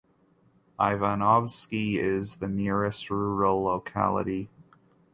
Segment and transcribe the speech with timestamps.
[0.79, 4.49] Ivanovsky is the nearest rural locality.